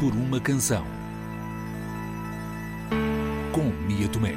[0.00, 0.84] por uma canção.
[3.52, 4.34] Com Mia Tomé.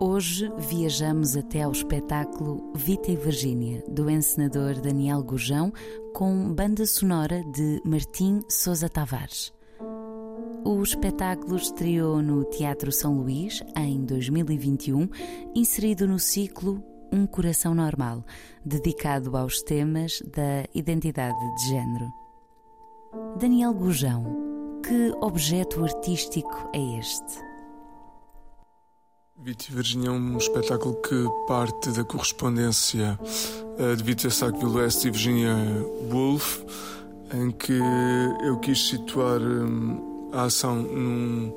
[0.00, 5.72] Hoje viajamos até ao espetáculo Vita e Virgínia, do encenador Daniel Gurjão,
[6.14, 9.57] com banda sonora de Martim Sousa Tavares.
[10.64, 15.08] O espetáculo estreou no Teatro São Luís em 2021,
[15.54, 18.24] inserido no ciclo Um Coração Normal,
[18.64, 22.12] dedicado aos temas da identidade de género.
[23.38, 24.24] Daniel Gujão,
[24.86, 27.48] que objeto artístico é este?
[29.40, 35.10] Viti Virginia é um espetáculo que parte da correspondência uh, de Vita Sackville West e
[35.10, 35.54] Virginia
[36.10, 36.64] Woolf,
[37.32, 37.78] em que
[38.42, 41.54] eu quis situar um, a ação num,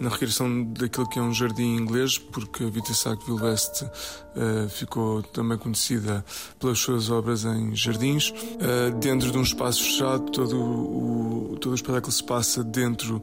[0.00, 5.58] na recriação daquilo que é um jardim inglês, porque Vita Sackville West uh, ficou também
[5.58, 6.24] conhecida
[6.58, 8.30] pelas suas obras em jardins.
[8.30, 13.22] Uh, dentro de um espaço fechado, todo o, todo o espetáculo se passa dentro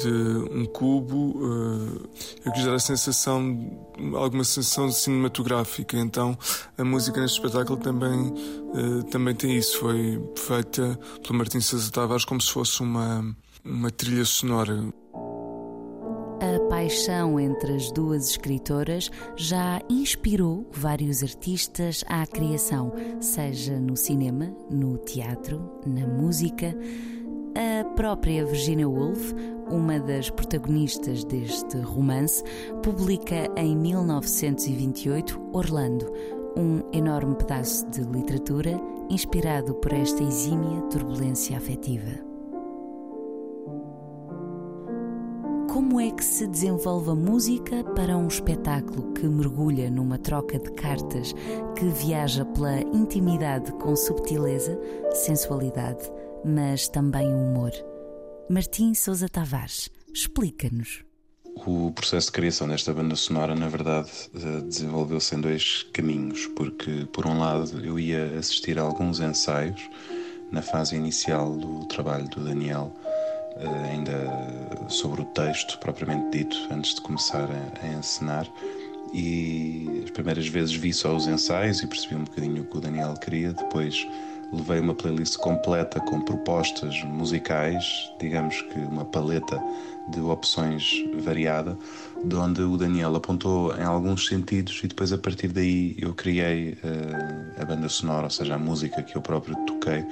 [0.00, 0.10] de
[0.50, 1.38] um cubo.
[1.38, 2.10] Uh,
[2.44, 3.70] eu quis dar a sensação,
[4.14, 6.36] alguma sensação cinematográfica, então
[6.76, 8.34] a música neste espetáculo também,
[9.10, 9.78] também tem isso.
[9.78, 13.24] Foi feita pelo Martim Sousa Tavares como se fosse uma
[13.68, 14.92] uma trilha sonora.
[16.40, 24.54] A paixão entre as duas escritoras já inspirou vários artistas à criação, seja no cinema,
[24.70, 26.74] no teatro, na música.
[27.54, 29.32] A própria Virginia Woolf,
[29.68, 32.42] uma das protagonistas deste romance,
[32.82, 36.06] publica em 1928 Orlando,
[36.56, 38.80] um enorme pedaço de literatura
[39.10, 42.27] inspirado por esta exímia turbulência afetiva.
[45.78, 50.72] Como é que se desenvolve a música para um espetáculo que mergulha numa troca de
[50.72, 51.32] cartas,
[51.76, 54.76] que viaja pela intimidade com subtileza,
[55.12, 56.02] sensualidade,
[56.44, 57.70] mas também humor?
[58.50, 61.04] Martim Sousa Tavares, explica-nos.
[61.64, 67.06] O processo de criação desta banda sonora, na verdade, eh, desenvolveu-se em dois caminhos, porque,
[67.12, 69.88] por um lado, eu ia assistir a alguns ensaios
[70.50, 72.92] na fase inicial do trabalho do Daniel
[73.90, 78.46] ainda sobre o texto propriamente dito, antes de começar a, a encenar.
[79.12, 82.80] E as primeiras vezes vi só os ensaios e percebi um bocadinho o que o
[82.80, 83.52] Daniel queria.
[83.52, 84.06] Depois
[84.52, 87.84] levei uma playlist completa com propostas musicais,
[88.20, 89.62] digamos que uma paleta
[90.10, 91.76] de opções variada,
[92.24, 96.72] de onde o Daniel apontou em alguns sentidos e depois a partir daí eu criei
[96.72, 100.04] uh, a banda sonora, ou seja, a música que eu próprio toquei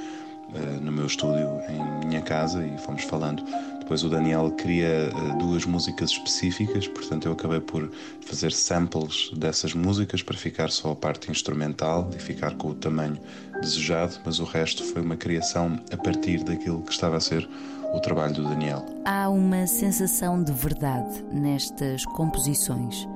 [0.57, 3.43] uh, no meu estúdio em minha casa e fomos falando.
[3.79, 7.91] Depois o Daniel queria uh, duas músicas específicas, portanto eu acabei por
[8.27, 13.19] fazer samples dessas músicas para ficar só a parte instrumental e ficar com o tamanho
[13.61, 17.49] desejado, mas o resto foi uma criação a partir daquilo que estava a ser
[17.95, 18.85] o trabalho do Daniel.
[19.05, 23.07] Há uma sensação de verdade nestas composições.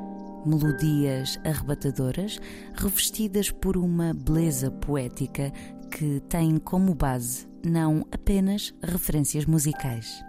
[0.44, 2.40] Melodias arrebatadoras,
[2.74, 5.52] revestidas por uma beleza poética
[5.90, 10.24] que tem como base não apenas referências musicais.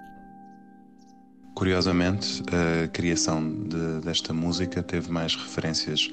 [1.54, 6.10] Curiosamente, a criação de, desta música teve mais referências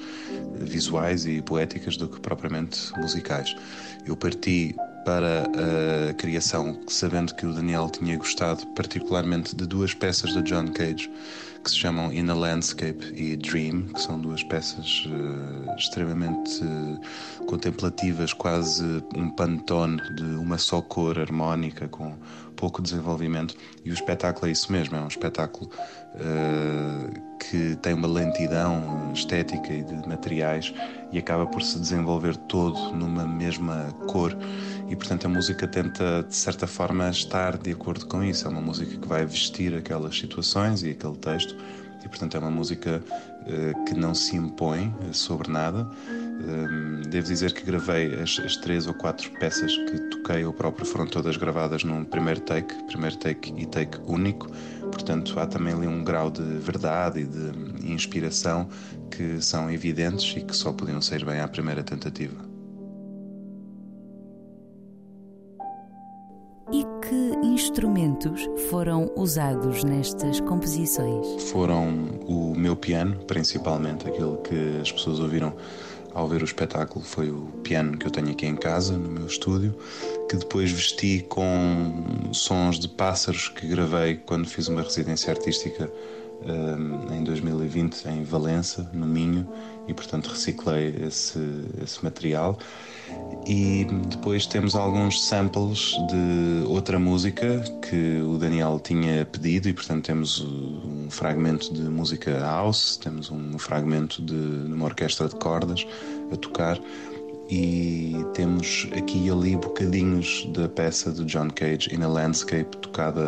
[0.59, 3.55] visuais e poéticas do que propriamente musicais.
[4.05, 5.43] Eu parti para
[6.09, 11.09] a criação sabendo que o Daniel tinha gostado particularmente de duas peças de John Cage
[11.63, 16.99] que se chamam In a Landscape e Dream, que são duas peças uh, extremamente uh,
[17.49, 22.15] contemplativas, quase um pantone de uma só cor harmónica com
[22.55, 23.55] pouco desenvolvimento.
[23.83, 25.67] E o espetáculo é isso mesmo, é um espetáculo
[26.13, 30.71] uh, que tem uma lentidão estética e de materiais
[31.11, 34.37] e acaba por se desenvolver todo numa mesma cor
[34.87, 38.45] e portanto a música tenta de certa forma estar de acordo com isso.
[38.45, 41.55] É uma música que vai vestir aquelas situações e aquele texto
[42.03, 45.87] e portanto é uma música uh, que não se impõe sobre nada.
[46.09, 50.85] Um, devo dizer que gravei as, as, três ou quatro peças que toquei eu próprio,
[50.85, 54.49] foram todas gravadas num primeiro take, primeiro take e take único.
[54.91, 58.69] Portanto, há também ali um grau de verdade e de inspiração
[59.11, 62.48] que são evidentes e que só podiam sair bem à primeira tentativa.
[67.63, 71.43] Instrumentos foram usados nestas composições?
[71.51, 71.89] Foram
[72.25, 75.53] o meu piano, principalmente, aquele que as pessoas ouviram
[76.13, 79.27] ao ver o espetáculo foi o piano que eu tenho aqui em casa, no meu
[79.27, 79.75] estúdio,
[80.29, 85.91] que depois vesti com sons de pássaros que gravei quando fiz uma residência artística
[87.11, 89.47] em 2020 em Valença, no Minho,
[89.87, 91.39] e portanto reciclei esse,
[91.81, 92.57] esse material.
[93.47, 100.05] E depois temos alguns samples de outra música que o Daniel tinha pedido, e portanto
[100.05, 105.85] temos um fragmento de música house, temos um fragmento de, de uma orquestra de cordas
[106.31, 106.79] a tocar
[107.49, 113.21] e temos aqui e ali bocadinhos da peça do John Cage In a Landscape, tocada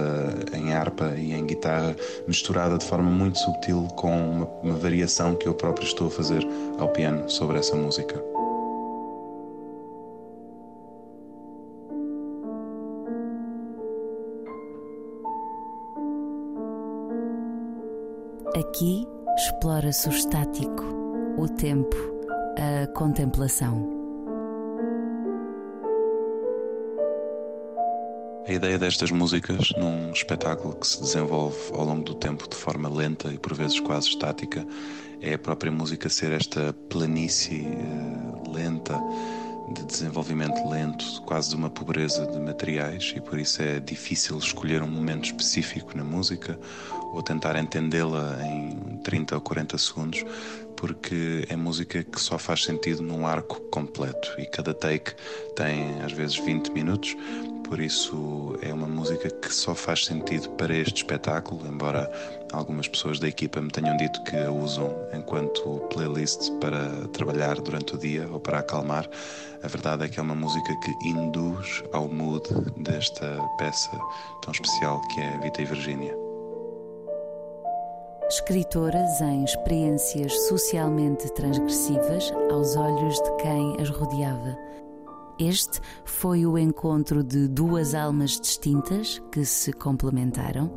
[0.53, 1.95] em harpa e em guitarra,
[2.27, 6.47] misturada de forma muito subtil com uma, uma variação que eu próprio estou a fazer
[6.77, 8.23] ao piano sobre essa música.
[18.55, 20.83] Aqui explora-se o estático,
[21.37, 21.95] o tempo,
[22.57, 24.00] a contemplação.
[28.47, 32.89] A ideia destas músicas, num espetáculo que se desenvolve ao longo do tempo de forma
[32.89, 34.65] lenta e por vezes quase estática,
[35.21, 38.99] é a própria música ser esta planície uh, lenta,
[39.73, 44.81] de desenvolvimento lento, quase de uma pobreza de materiais, e por isso é difícil escolher
[44.81, 46.59] um momento específico na música
[47.13, 50.25] ou tentar entendê-la em 30 ou 40 segundos,
[50.75, 55.13] porque é música que só faz sentido num arco completo e cada take
[55.55, 57.15] tem às vezes 20 minutos
[57.71, 62.11] por isso é uma música que só faz sentido para este espetáculo, embora
[62.51, 67.95] algumas pessoas da equipa me tenham dito que a usam enquanto playlist para trabalhar durante
[67.95, 69.09] o dia ou para acalmar.
[69.63, 72.43] A verdade é que é uma música que induz ao mood
[72.75, 73.97] desta peça
[74.41, 76.13] tão especial que é Vita e Virgínia.
[78.27, 84.57] Escritoras em experiências socialmente transgressivas aos olhos de quem as rodeava
[85.41, 90.71] este foi o encontro de duas almas distintas que se complementaram.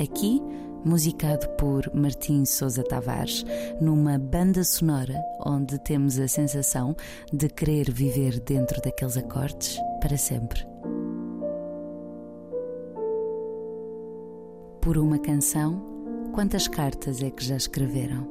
[0.00, 0.40] Aqui,
[0.84, 3.44] musicado por Martim Sousa Tavares,
[3.80, 6.94] numa banda sonora onde temos a sensação
[7.32, 10.64] de querer viver dentro daqueles acordes para sempre.
[14.80, 18.28] Por uma canção, quantas cartas é que já escreveram?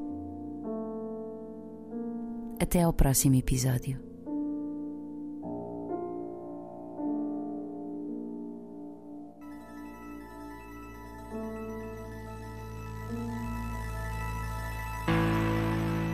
[2.60, 4.13] Até ao próximo episódio.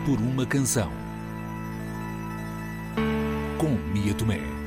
[0.06, 0.92] Por uma canção.
[3.58, 4.59] Com Mia Tomé.